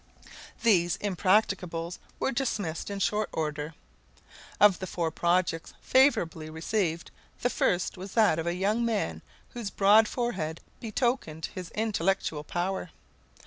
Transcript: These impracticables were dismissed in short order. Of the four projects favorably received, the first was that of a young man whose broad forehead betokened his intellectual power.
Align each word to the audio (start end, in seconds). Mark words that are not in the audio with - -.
These 0.63 0.97
impracticables 0.97 1.99
were 2.19 2.31
dismissed 2.31 2.89
in 2.89 2.97
short 2.97 3.29
order. 3.31 3.75
Of 4.59 4.79
the 4.79 4.87
four 4.87 5.11
projects 5.11 5.75
favorably 5.79 6.49
received, 6.49 7.11
the 7.41 7.51
first 7.51 7.97
was 7.97 8.13
that 8.13 8.39
of 8.39 8.47
a 8.47 8.55
young 8.55 8.83
man 8.83 9.21
whose 9.49 9.69
broad 9.69 10.07
forehead 10.07 10.59
betokened 10.79 11.49
his 11.53 11.69
intellectual 11.75 12.43
power. 12.43 12.89